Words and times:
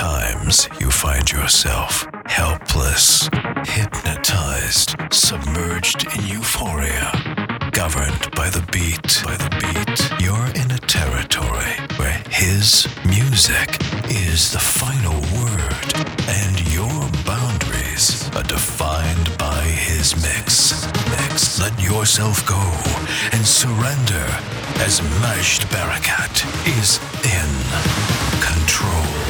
Sometimes 0.00 0.66
you 0.80 0.90
find 0.90 1.30
yourself 1.30 2.08
helpless, 2.24 3.28
hypnotized, 3.66 4.96
submerged 5.12 6.06
in 6.16 6.26
euphoria, 6.26 7.12
governed 7.72 8.30
by 8.34 8.48
the 8.48 8.66
beat, 8.72 9.20
by 9.26 9.36
the 9.36 9.50
beat. 9.60 10.18
You're 10.18 10.48
in 10.56 10.70
a 10.70 10.78
territory 10.88 11.76
where 11.98 12.18
his 12.30 12.88
music 13.04 13.76
is 14.08 14.52
the 14.52 14.58
final 14.58 15.20
word, 15.36 16.08
and 16.28 16.72
your 16.72 17.02
boundaries 17.26 18.26
are 18.34 18.44
defined 18.44 19.36
by 19.36 19.60
his 19.60 20.16
mix. 20.22 20.86
Mix. 21.10 21.60
Let 21.60 21.78
yourself 21.78 22.46
go 22.46 22.62
and 23.34 23.44
surrender 23.44 24.26
as 24.80 25.02
Majd 25.20 25.60
Barakat 25.68 26.40
is 26.80 26.96
in 27.36 27.50
control. 28.40 29.29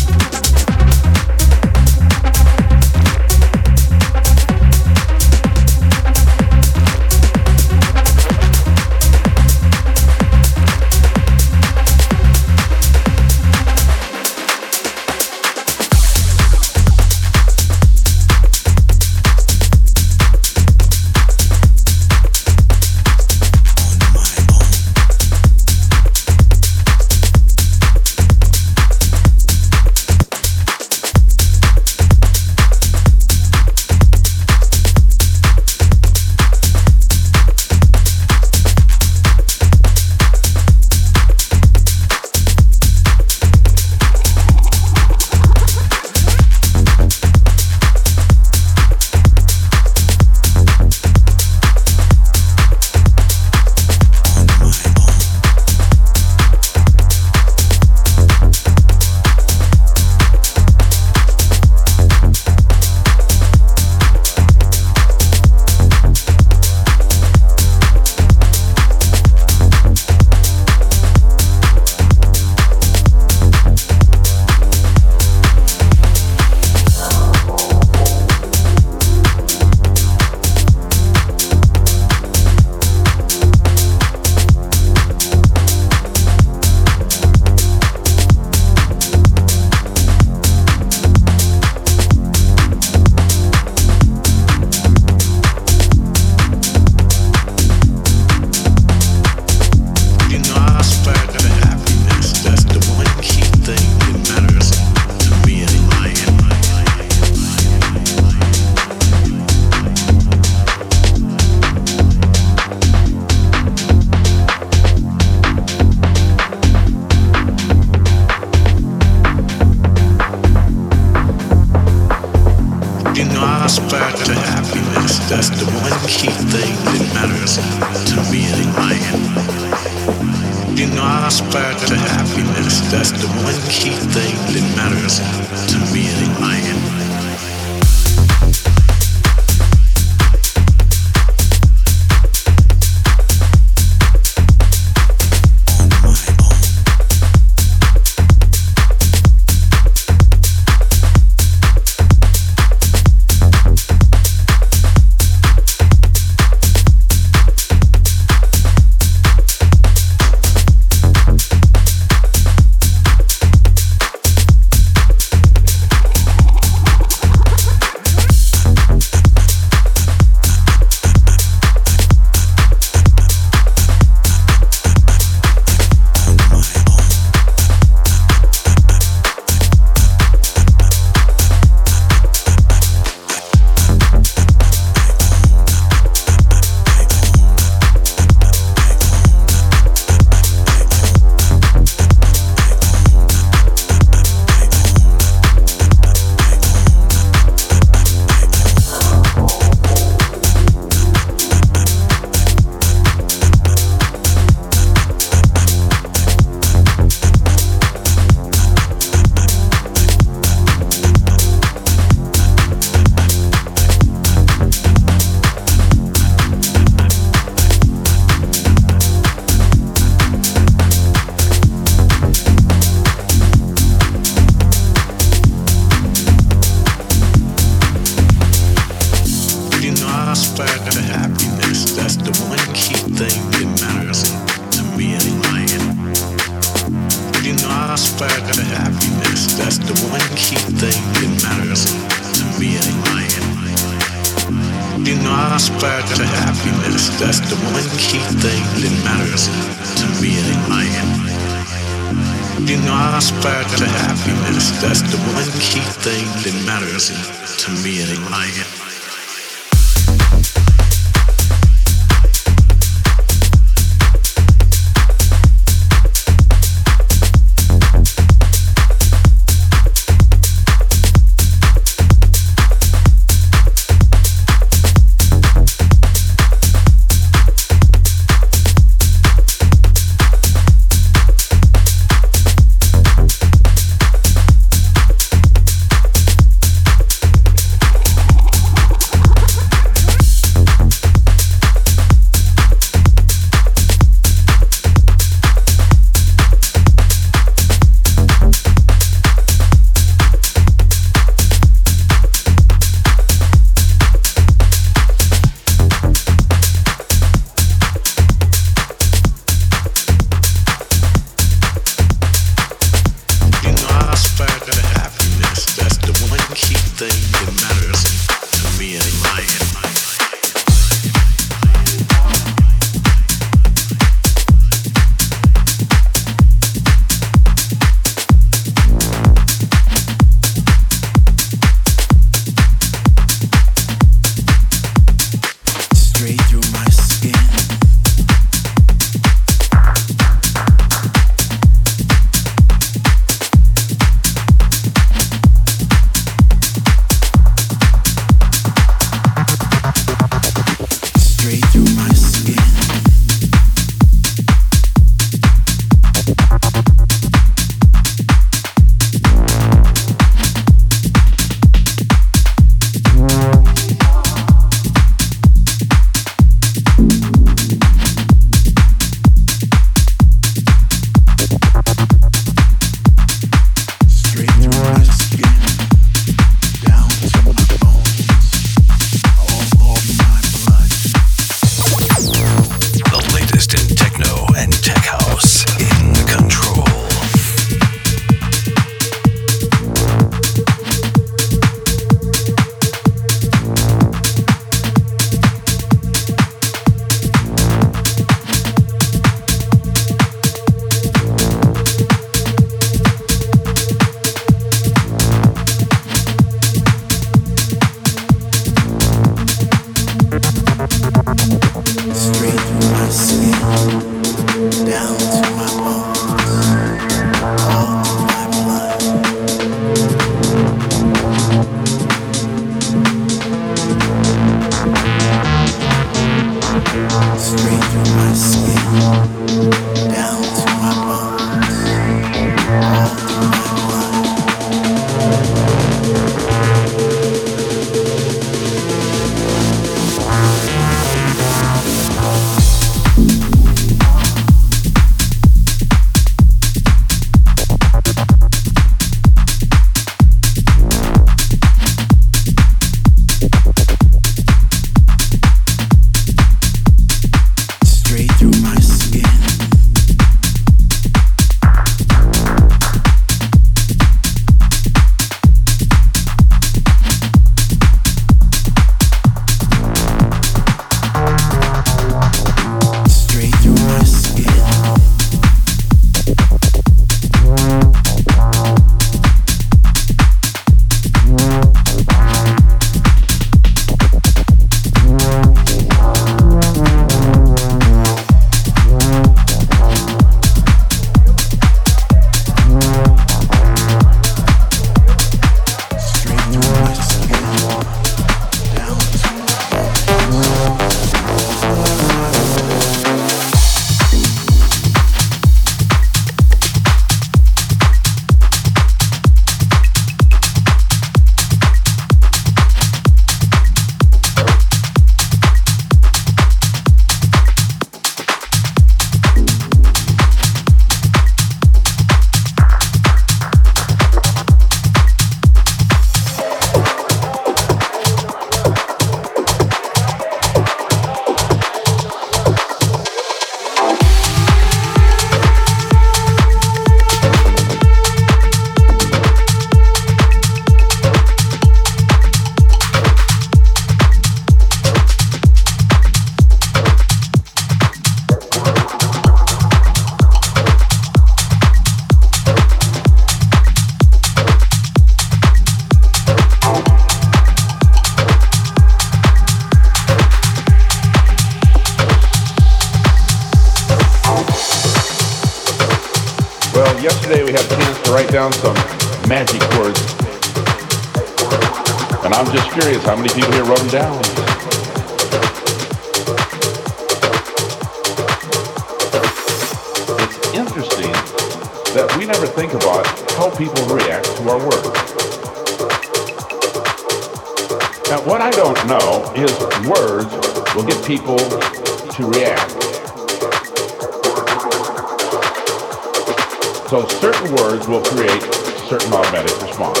Certain 598.98 599.14
automatic 599.14 599.62
response. 599.62 600.00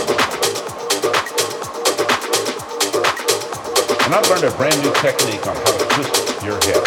And 4.04 4.14
I've 4.14 4.28
learned 4.28 4.44
a 4.44 4.50
brand 4.56 4.74
new 4.82 4.92
technique 4.94 5.46
on 5.46 5.54
how 5.54 5.78
to 5.78 5.84
twist 5.94 6.42
your 6.42 6.58
head. 6.66 6.82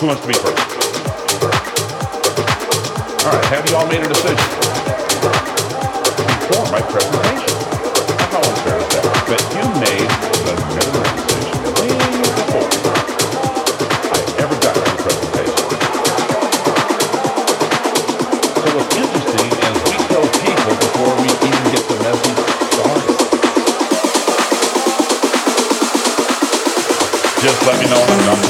Who 0.00 0.06
wants 0.06 0.22
to 0.22 0.28
be 0.28 0.34
first? 0.34 0.64
All 3.24 3.32
right, 3.32 3.44
have 3.52 3.68
you 3.68 3.76
all 3.76 3.86
made 3.86 4.00
a 4.00 4.08
decision? 4.08 4.36
Before 6.48 6.66
my 6.72 6.80
presentation. 6.80 7.52
How 8.32 8.40
unfair 8.40 8.78
is 8.78 8.88
that? 8.94 9.04
But 9.28 9.42
you 9.52 9.64
made 9.80 10.08
the 10.46 10.93
Just 27.44 27.66
let 27.66 27.78
me 27.78 27.90
know 27.90 28.43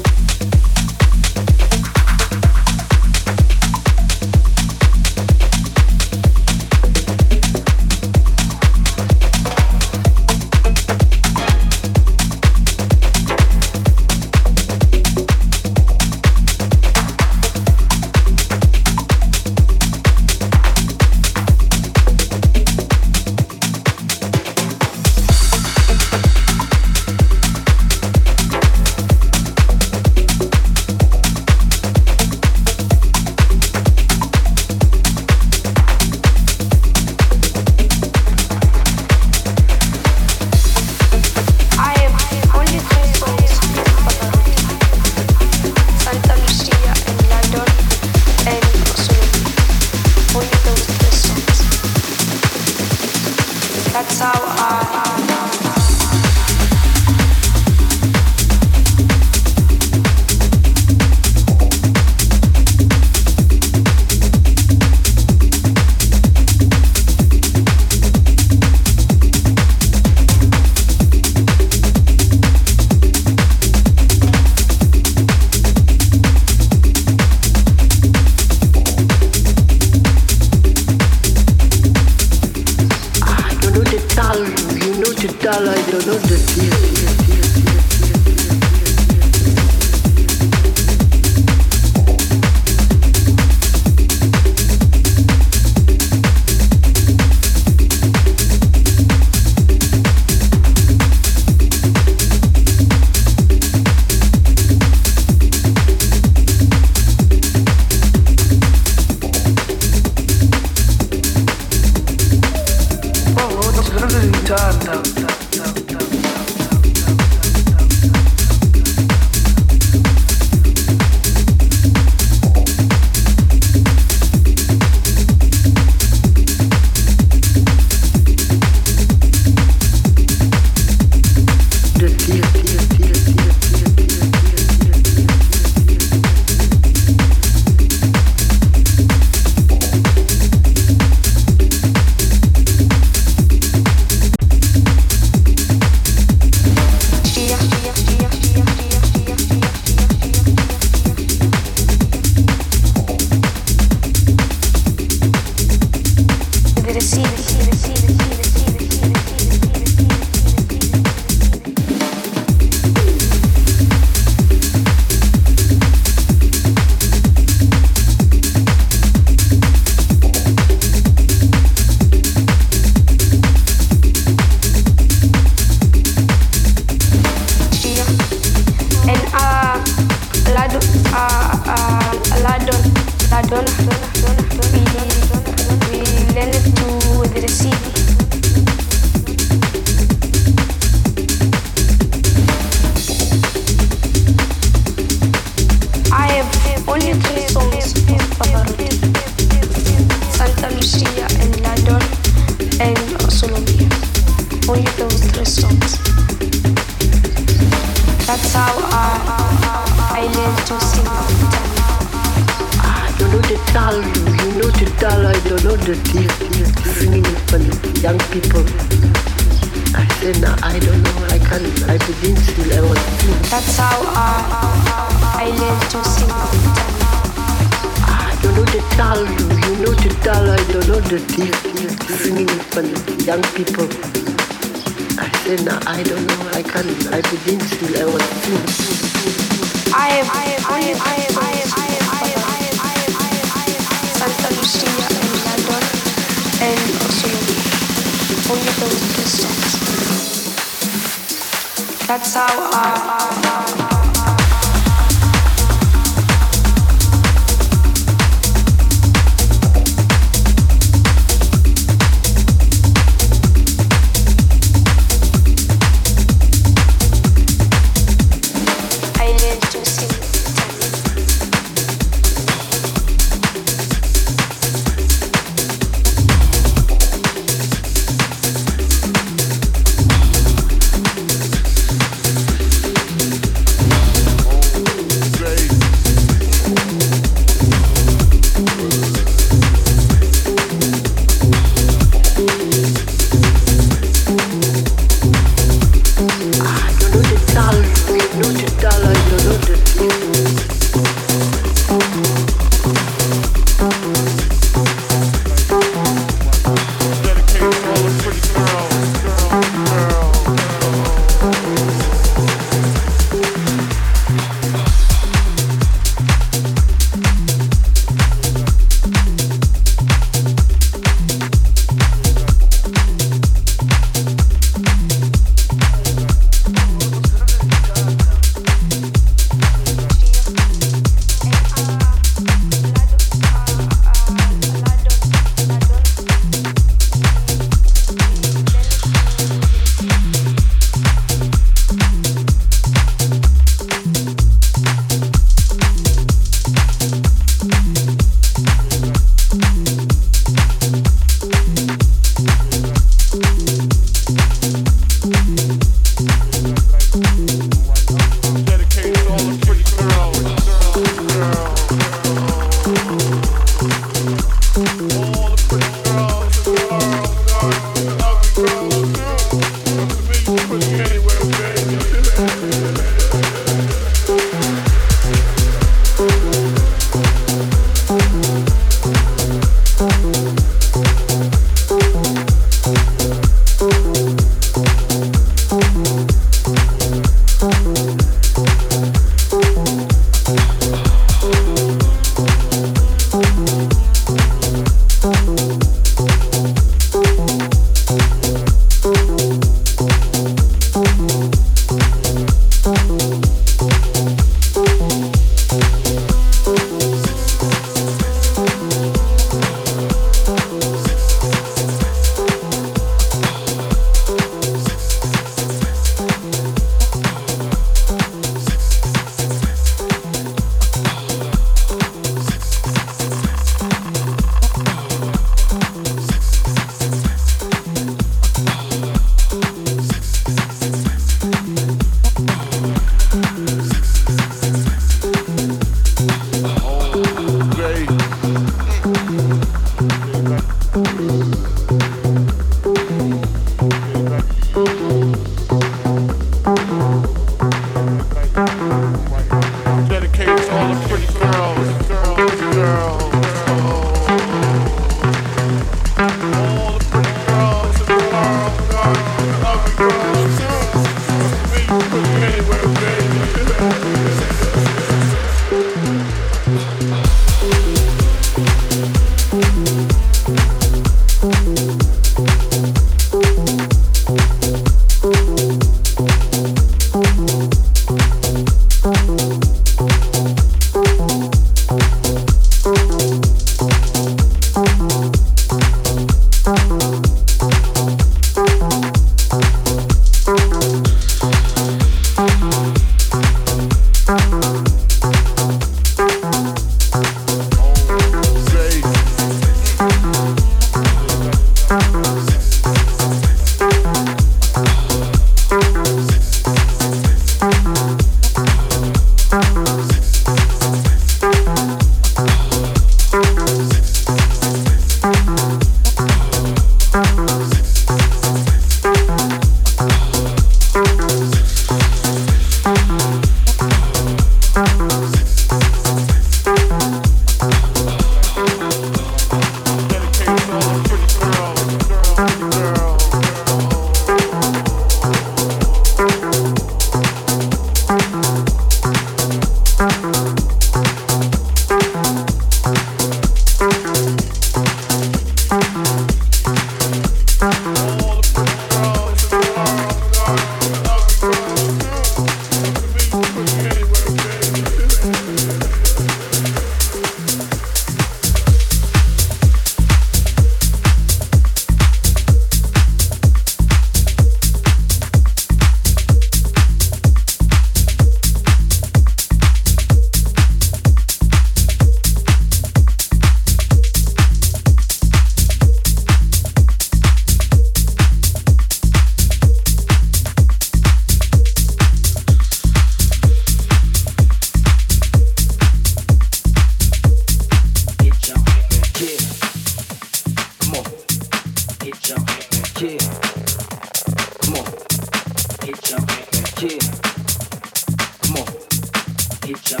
Get. 599.70 600.00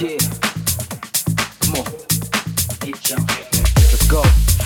Yeah. 0.00 0.18
Come 1.60 1.76
on. 1.76 1.84
Get 2.80 3.02
down. 3.04 3.26
Let's 3.76 4.06
go. 4.06 4.57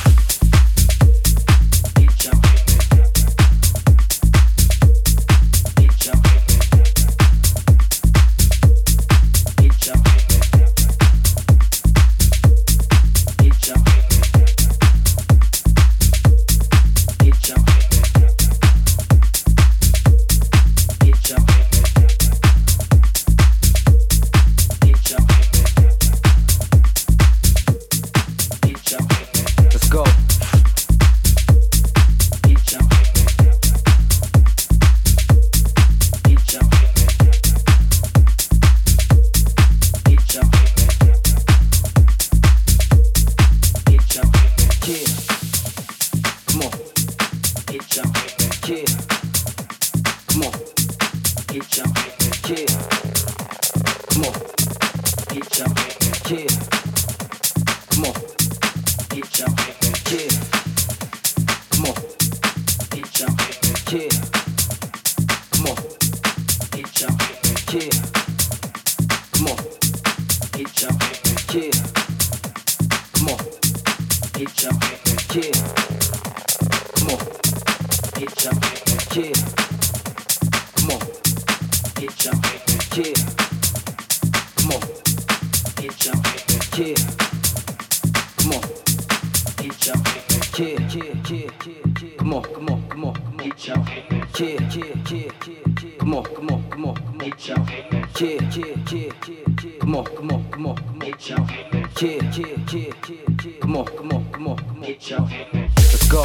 come 104.43 104.53
on, 104.53 104.59
come 104.59 104.82
on. 104.82 105.70
Let's 105.76 106.09
go. 106.09 106.24